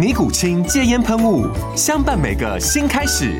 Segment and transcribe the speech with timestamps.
[0.00, 1.46] 尼古清戒烟喷雾，
[1.76, 3.38] 相伴每个新开始。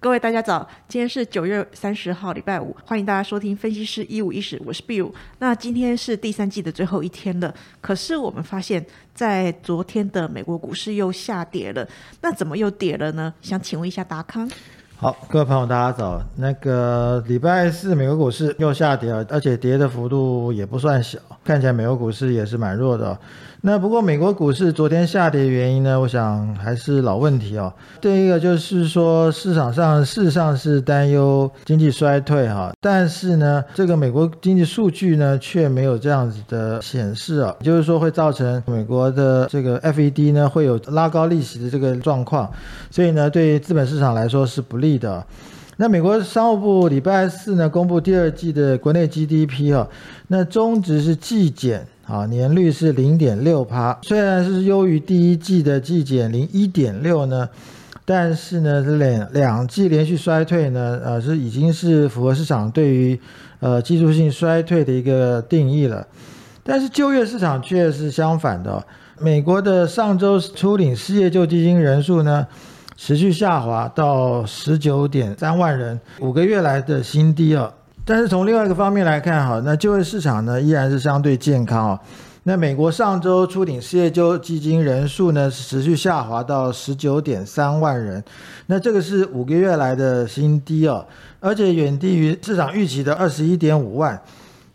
[0.00, 5.12] 各位大家早，今天是九月三十号，礼拜五，欢迎大家收听分析师一五一十，我是 Bill。
[5.38, 11.88] 那今天是第三季的最后一天了，可是我们发现，在昨天的美国股市又下跌了，
[12.20, 13.32] 那怎么又跌了呢？
[13.40, 14.50] 想请问一下达康。
[15.02, 16.22] 好，各位朋友，大家早。
[16.36, 23.18] 那个礼拜四，美国股市又下跌了，而且跌的幅度也不算小，看起来美国股市也是蛮弱的。
[23.62, 26.00] 那不过美国股市昨天下跌原因呢？
[26.00, 27.70] 我想还是老问题哦。
[28.00, 42.50] 第一个就是说市场上事实上是担忧经济衰退哈，但是呢，这个美国经济数据呢却没有这样子的显示啊，就是说会造成美国的这个 FED 呢会有拉高利息的这个状况，
[42.90, 45.24] 所以呢，对于资本市场来说是不利的。
[45.76, 49.88] 那美国商务部礼拜四呢公布第二季的国内 GDP 哈，
[50.28, 51.86] 那中值是季减。
[52.06, 57.48] 啊，年率是零点六帕，虽然是优于第一季的季减零一点六呢，
[58.04, 63.20] 但是呢，这两两季连续衰退呢，呃，是已经是符合市场对于
[63.60, 66.04] 呃技术性衰退的一个定义了。
[66.64, 68.84] 但是就业市场却是相反的，
[69.20, 72.44] 美国的上周初领失业救济金人数呢，
[73.02, 77.72] 持续下滑到十九点三万人，五个月来的新低哦。
[78.04, 82.00] 但是从另外一个方面来看，哈，那就业市场呢依然是相对健康啊。
[82.42, 88.22] 那美国上周初领失业救济金人数呢持续下滑到十九点三万人，
[88.66, 91.06] 那这个是五个月来的新低哦，
[91.40, 94.20] 而且远低于市场预期的二十一点五万。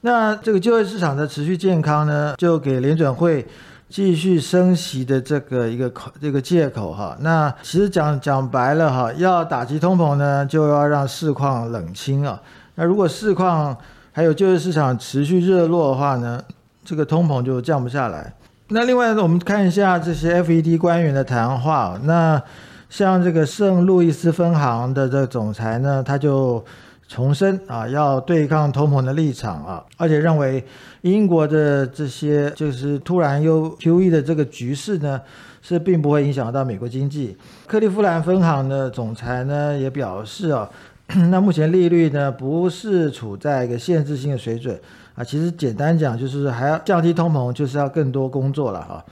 [0.02, 3.46] 那这个就业市场的持续健康呢，就给联准会
[3.90, 7.16] 继续升息的这个一个口这个借口哈。
[7.22, 12.42] 那其实讲讲白了哈，要打击通膨呢，就要让市况冷清啊。
[12.76, 13.76] 那如果市况
[14.12, 16.42] 还有就业市场持续热络的话呢，
[16.84, 18.34] 这个通膨就降不下来。
[18.70, 22.00] 那另外呢，我们看一下这些 FED 官员的谈话。
[22.04, 22.42] 那
[22.90, 26.64] 像这个圣路易斯分行的这总裁呢，他就
[27.08, 30.64] 重申啊，要对抗通膨的立场啊，而且认为
[31.02, 35.22] 英国的这些就是突然又 QE 的这个局势呢，
[35.62, 37.38] 是并不会影响到美国经济。
[37.68, 40.70] 克利夫兰分行的总裁呢也表示啊。
[41.30, 44.76] 那目前利率呢不是处在一个限制性的水准
[45.14, 49.06] 啊，其实简单讲就是还要降低通膨，就是要更多工作了哈。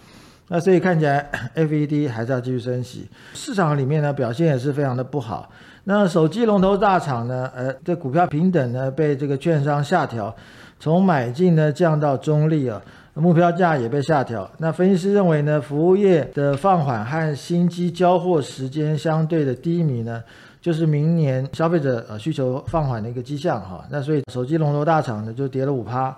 [0.48, 5.48] 那所以看起来 FED 还是要继续升息，市场里面呢表现也是非常的不好。
[5.86, 10.34] 那手机龙头大厂呢，呃，这股票平等呢被这个券商下调，
[10.80, 12.82] 从买进呢降到中立啊，
[13.14, 14.50] 目标价也被下调。
[14.58, 20.24] 那分析师认为呢，服务业的放缓和新机交货时间相对的低迷呢。
[20.62, 26.16] 就是明年消费者呃需求放缓的一个迹象哈，那所以手机龙头大厂呢就跌了五趴，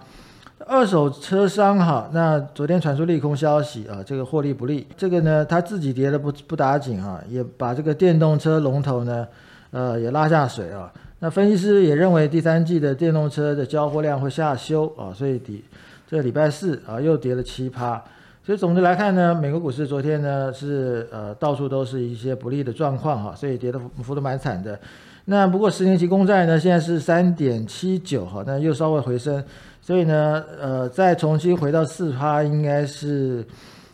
[0.68, 9.28] 二手车商哈，那昨天传出利空消息啊，这个获利不利，这个呢他自己跌的不不打紧哈，也把这个电动车龙头呢
[9.75, 15.62] 呃也拉下水啊，那分析师也认为第三季的电动车的交货量会下修啊，所以底
[16.09, 18.02] 这礼拜四啊又跌了七趴。
[18.41, 24.80] 所以总的来看呢，美国股市昨天呢是呃到处都是一些不利的状况哈，所以跌的幅度蛮惨的。
[25.25, 29.44] 那不过十年期公债呢现在是三点七九哈，那又稍微回升，
[29.81, 33.44] 所以呢呃再重新回到四趴应该是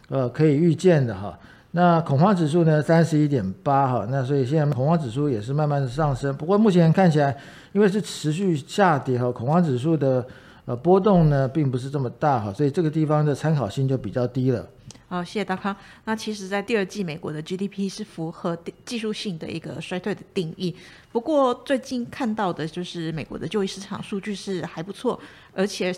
[0.09, 1.35] 呃可以预见的哈。
[1.71, 6.35] 那恐慌指数呢三十一点八哈，那所以现在恐慌指数也是慢慢的上升。
[6.35, 7.37] 不过目前看起来，
[7.73, 10.25] 因为是持续下跌哈，恐慌指数的。
[10.65, 14.63] 呃，波动呢并不是这么大哈，所以这个地方的参考性就比较低了。
[15.07, 15.75] 好，谢谢大康。
[16.05, 20.75] 那其实，在第二季美国的 GDP 是符合技术性的一个衰退的定义。
[21.11, 25.19] 不过，最近看到的就是美国的就业市场数据是还不错，
[25.51, 25.93] 而且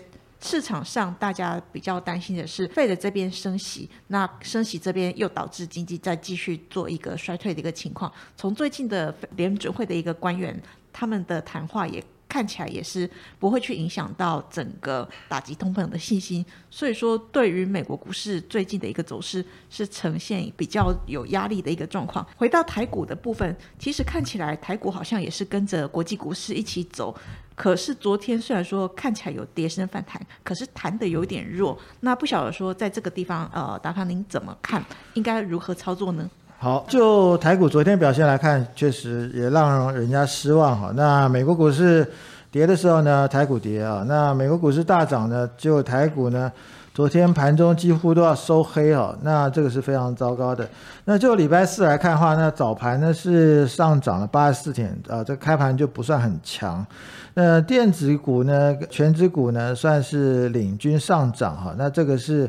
[0.46, 8.12] 市场上大家比较担心的是，费的这边升息，那升息这边又导致经济再继续做一个衰退的一个情况。
[8.36, 10.54] 从最近的联准会的一个官员
[10.92, 12.04] 他们的谈话也。
[12.34, 13.08] 看起来也是
[13.38, 22.26] 不会去影响到整个打击通膨的信心，所以说对于美国股市最近的一个走势是呈现比较有压力的一个状况。
[22.36, 27.14] 回到台股的部分，其实看起来台股好像也是跟着国际股市一起走，
[27.54, 31.78] 可是昨天虽然说看起来有跌升反弹，可是弹的有点弱。
[32.00, 34.84] 那不晓得说在这个地方，呃，达康您怎么看？
[35.12, 36.28] 应该如何操作呢？
[36.58, 40.90] 好，就台股昨天表现来看，确实也让人家失望哈。
[40.96, 42.10] 那美国股市
[42.50, 46.50] 跌的时候呢，台股跌啊；那美国股市大涨呢，就台股呢，
[46.94, 49.14] 昨天盘中几乎都要收黑哦。
[49.22, 50.66] 那这个是非常糟糕的。
[51.04, 56.86] 那就礼拜四来看的话，那早盘呢是上涨了八十四点啊，这开盘就不算很强。
[57.34, 61.74] 那电子股呢，全指股呢算是领军上涨哈。
[61.76, 62.48] 那这个是。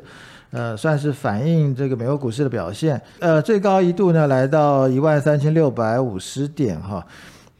[0.52, 3.02] 呃，算是反映这个美国股市的表现。
[3.20, 7.06] 呃，最高一度呢来到一万三千六百五十点哈，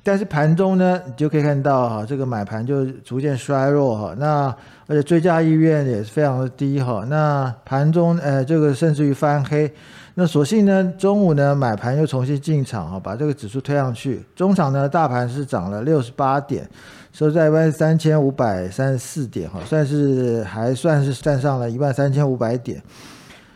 [0.06, 4.14] 但是盘中呢，你就可以看到哈，这个买盘就逐渐衰弱哈。
[4.20, 4.56] 那
[4.86, 7.04] 而且追加意愿也是非常的低哈。
[7.10, 9.74] 那盘中呃，这个甚至于翻黑。
[10.14, 14.24] 那所幸呢，中午呢买盘又重新进场哈，把这个指数推上去。
[14.36, 16.70] 中场呢，大盘是涨了六十八点。
[17.12, 22.80] 收在一万三千五百三十四点，哈，算是还算是站上了一万三千五百点。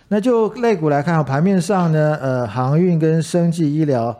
[0.07, 4.18] 那就类股来看，盘面上呢，呃，航运跟生技医疗、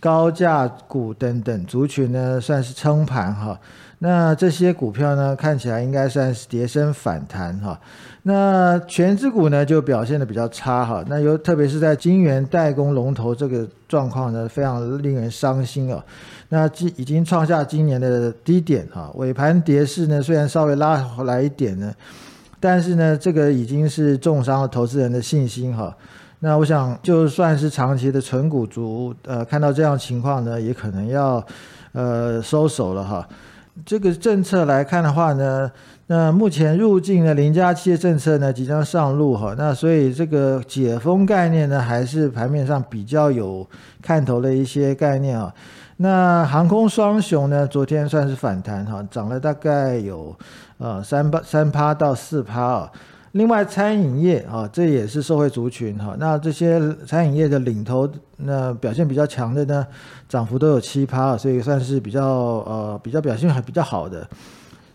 [0.00, 3.58] 高价股等等族群呢，算是撑盘哈。
[4.00, 7.80] 那这些股票呢，看起来应该算是跌升反弹哈。
[8.22, 11.04] 那全资股呢，就表现的比较差哈。
[11.08, 16.00] 那尤特别是在晶圆代工龙头这个状况呢，非常令人伤心哦。
[16.48, 21.92] 那今已经创下今年的低点哈，尾盘跌势呢虽然稍微拉回来一点呢，
[22.60, 25.92] 但是呢这个已经是重伤了投资人的信心哈。
[26.40, 31.44] 那我想就算是长期的纯股族，呃看到这样情况呢，也可能要
[31.92, 33.28] 呃收手了哈。
[33.84, 35.70] 这个政策来看的话呢，
[36.06, 43.66] 那目前入境的零加七的政策呢即将上路哈，那所以这个解封概念呢还是盘面上比较有
[44.00, 45.52] 看头的一些概念啊。
[45.96, 47.66] 那航空双雄呢？
[47.66, 50.32] 昨天算是反弹哈，涨了大概有
[50.78, 52.92] 呃三八三趴到四趴啊。
[53.38, 56.16] 另外餐饮业啊，这也是社会族群哈。
[56.18, 59.86] 那这些餐饮业的领头，那表现比较强的呢，
[60.28, 64.28] 涨幅都有七趴，所以算是比较呃比较表现还比较好的。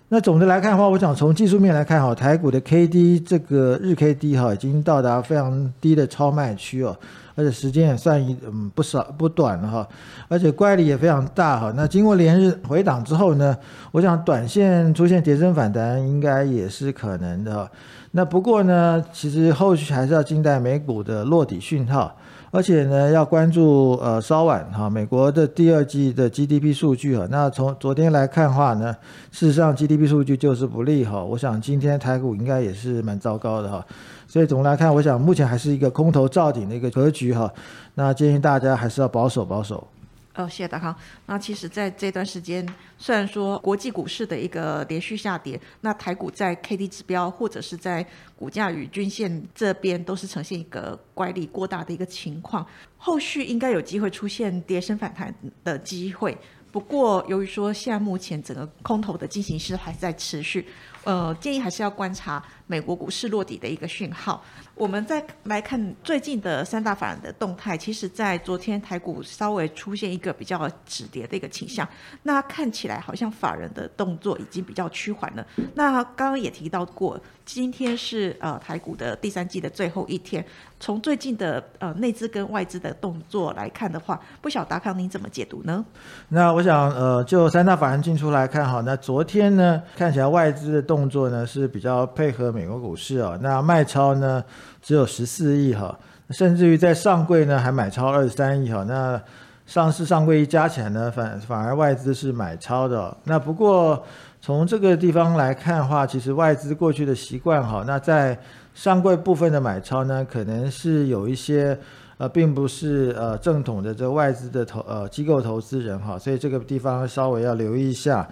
[0.10, 6.94] 那总的来看的话，我想从技术面来看哈，台股的 K D 这个日 K D 哈，已经到达非常低的超卖区哦。
[7.36, 9.88] 而且时间也算一嗯不少不短了哈，
[10.28, 11.74] 而且乖离也非常大哈。
[11.76, 13.58] 那经过连日回档之后呢，
[13.92, 17.70] 我想短线出现跌升反弹应该也是可能的。
[18.12, 22.16] 那不过呢，其实后续还是要静待美股的落底讯号，
[22.56, 27.28] 而且呢要关注呃稍晚哈美国的第二季的 GDP 数据哈。
[27.32, 28.96] 那从昨天来看的话呢，
[29.32, 31.24] 事实上 GDP 数据就是不利哈。
[31.24, 33.84] 我想今天台股应该也是蛮糟糕的哈。
[34.28, 37.52] 所以总的来看，我想目前还是一个空头造顶的一个格局哈。
[37.96, 39.88] 那建议大家还是要保守保守。
[40.36, 40.96] 哦，谢谢大康。
[41.28, 48.04] 那其实，在这段时间，虽然说国际股市的一个连续下跌，那台股在 K D 指标或者是在
[48.36, 52.66] 股价与均线这边都是呈现一个乖离过大的一个情况，
[52.98, 55.34] 后续应该有机会出现跌升反弹
[55.64, 56.36] 的机会。
[56.72, 60.68] 不过，由于说现在目前整个空头的进行式还在持续，
[61.04, 64.44] 呃，建议还是要观察美国股市落底的一个讯号。
[64.76, 71.88] 我们再来看最近的三大法人的动态，其实，在昨天台股稍微出现一个比较止跌的一个倾向，
[72.24, 75.46] 那看起来好像法人的动作已经比较趋缓了。
[75.76, 80.44] 那刚刚也提到过，今天是呃台股的第三季的最后一天，
[80.80, 85.86] 从最近的呃内资跟外资的动作来看的话，不晓达康您怎么解读呢？
[86.30, 94.44] 那我想呃就三大法人进出来看哈，那昨天呢看起来外资的动作呢是比较配合美国股市啊，那卖超呢？
[94.82, 95.98] 只有十四亿哈，
[96.30, 99.22] 甚至于在上柜呢还买超二十三亿哈，那
[99.66, 103.16] 上市上柜一加起来呢，反反而外资是买超的。
[103.24, 104.04] 那不过
[104.42, 108.38] 从这个地方来看的话，其实外资过去的习惯哈，那在
[108.74, 111.80] 上柜部分的买超呢，可能是有一些
[112.18, 118.28] 呃，并不是呃正统的这外资的投呃机构投资人哈，所以这个地方稍微要留意一下。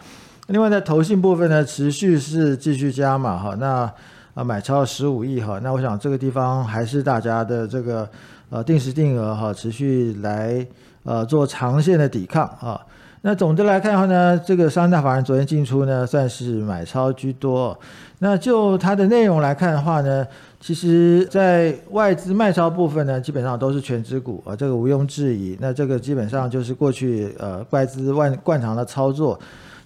[0.47, 3.89] 另外在投信部分呢，持续是继续加码哈，那。
[4.33, 8.07] 啊，买超十五亿哈，那我想这个地方还是大家的这个
[8.49, 10.65] 呃定时定额哈，持续来
[11.03, 12.79] 呃做长线的抵抗啊。
[13.23, 17.77] 那总的来看的话呢，这个三大法人昨天进出呢，算是买超居多。
[18.19, 20.25] 那就它的内容来看的话呢，
[20.59, 25.57] 其实在外资卖超部分呢，基本上都是全指股啊，这个毋庸置疑。
[25.59, 29.39] 那这个基本上就是过去呃外资惯惯常的操作。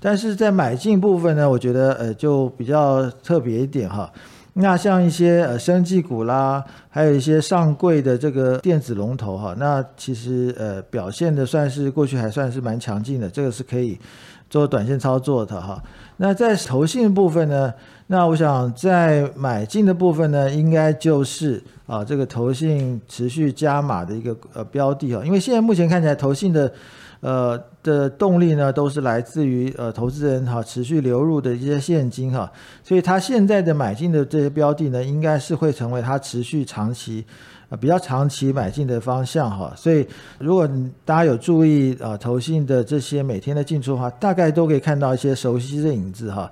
[0.05, 4.07] 但是在买进部分呢，我觉得呃就比较特别一点哈。
[4.53, 13.97] 那像一些呃生技股啦，还有一些上柜的这个电子龙头哈，那其实呃表现的算是过去还算是蛮强劲的，这个是可以
[14.47, 15.81] 做短线操作的哈。
[16.17, 17.73] 那在投信部分呢，
[18.05, 26.71] 那我想在买进的部分呢，应该就是啊这个投信持续加码的一个呃标的哈，因为现在目前看起来投信的。
[27.25, 32.51] 呃的动力呢，都是来自于呃投资人哈持续流入的一些现金哈，
[32.83, 37.25] 所以他现在的买进的这些标的呢，应该是会成为他持续长期
[37.67, 39.73] 啊比较长期买进的方向哈。
[39.75, 40.69] 所以如果
[41.03, 46.51] 大家有注意啊投信的这些每天的进出的话，大概都可以看到一些熟悉的影子哈。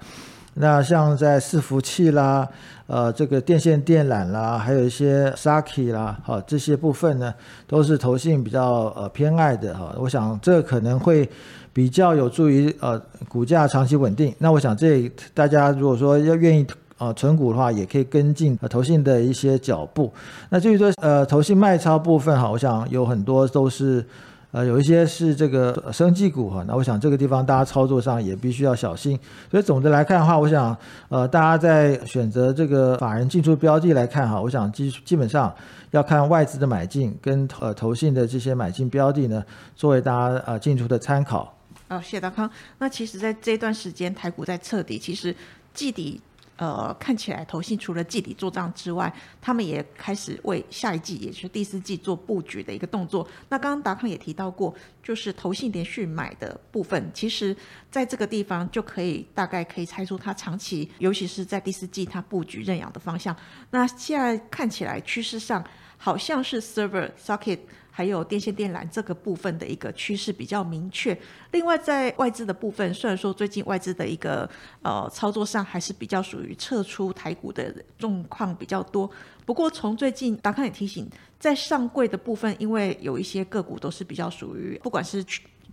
[0.56, 2.48] 那像在伺服器啦。
[2.86, 7.34] 呃，这个电线电缆啦，还有一些 Saki 啦，哈，这些部分呢，
[7.66, 9.96] 都是投信比较呃偏爱的哈。
[9.98, 11.28] 我想这可能会
[11.72, 14.36] 比较有助于呃股价长期稳定。
[14.38, 16.68] 那我想这大家如果说要愿意
[16.98, 20.12] 呃存股的话，也可以跟进呃投信的一些脚步。
[20.50, 24.06] 那至于说呃投信卖超部分哈，我想有很多都是。
[24.54, 29.20] 呃，有一些是这个生技股哈，那我想这个地方大家操作上也必须要小心。
[29.50, 30.78] 所以总的来看的话，我想
[31.10, 35.52] 呃，大家在选择这个法人进出标的来看哈，我想基基本上
[35.90, 39.44] 要看外资的买进跟呃投信的这些买进标的呢，
[39.76, 41.58] 作为大家呃进出的参考。
[41.90, 42.48] 哦，谢大康。
[42.78, 45.36] 那其实在这段时间台股在彻底，其实
[45.74, 46.22] 季底。
[46.56, 53.28] 呃，看起来投信除了季底做账之外，他们也开始为下一季，也就是第四季做布局的一个动作。
[53.50, 57.56] 那刚刚达康也提到过，就是投信连续买的部分，其实
[57.90, 63.36] 在这个地方就可以大概可以猜出它长期，尤其是在第四季它布局认养的方向。
[63.72, 65.64] 那现在看起来趋势上
[65.98, 67.60] 好像是 server socket。
[67.96, 71.16] 还有电线电缆这个部分的一个趋势比较明确。
[71.52, 74.50] 另外，在外资的部分，虽然说最近外资的一个
[74.82, 79.08] 呃操作上还是比较属于撤出台股的状况比较多，
[79.46, 81.08] 不过从最近达康也提醒，
[81.40, 85.24] 在上柜的部分，因为有一些个股都是比较属于不管是。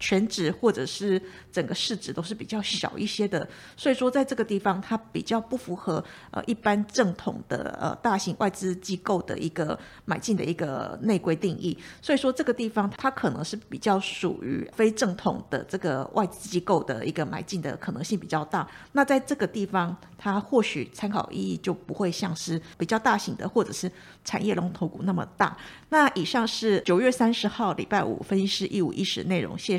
[0.00, 1.20] 全值或者是
[1.52, 18.66] 整个市值都是比较小一些的，所以说在这个地方它比较不符合呃一般正统的呃大型外资机构的一个买进的一个内规定义，所以说这个地方它可能是比较属于非正统的这个外资机构的一个买进的可能性比较大。
[18.92, 23.90] 那在这个地方，它或许参考意义就不会像是比较大型的或者是
[24.24, 25.56] 产业龙头股那么大。
[25.90, 29.78] 那以上是九月三十号礼拜五分析师一五一十内容，谢谢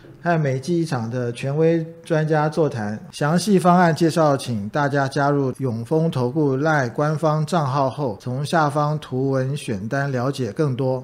[0.23, 11.03] 和美记忆厂的权威专家座谈，详细方案介绍，请大家加入永丰投顾赖官方账号后，从下方图文选单了解更多。